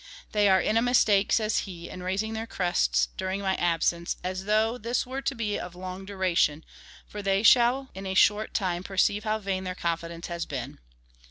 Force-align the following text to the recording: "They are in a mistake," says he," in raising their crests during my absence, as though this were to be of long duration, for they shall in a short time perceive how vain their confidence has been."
"They 0.31 0.49
are 0.49 0.59
in 0.59 0.77
a 0.77 0.81
mistake," 0.81 1.31
says 1.31 1.59
he," 1.69 1.87
in 1.91 2.01
raising 2.01 2.33
their 2.33 2.47
crests 2.47 3.09
during 3.17 3.39
my 3.41 3.53
absence, 3.57 4.17
as 4.23 4.45
though 4.45 4.79
this 4.79 5.05
were 5.05 5.21
to 5.21 5.35
be 5.35 5.59
of 5.59 5.75
long 5.75 6.05
duration, 6.05 6.65
for 7.05 7.21
they 7.21 7.43
shall 7.43 7.89
in 7.93 8.07
a 8.07 8.15
short 8.15 8.55
time 8.55 8.81
perceive 8.81 9.25
how 9.25 9.37
vain 9.37 9.63
their 9.63 9.75
confidence 9.75 10.25
has 10.25 10.47
been." 10.47 10.79